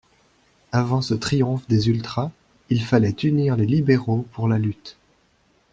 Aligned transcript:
Avant 0.71 1.03
ce 1.03 1.13
triomphe 1.13 1.67
des 1.67 1.87
ultras, 1.89 2.31
il 2.71 2.81
fallait 2.83 3.11
unir 3.23 3.55
les 3.55 3.67
libéraux 3.67 4.25
pour 4.31 4.47
la 4.47 4.57
lutte. 4.57 4.97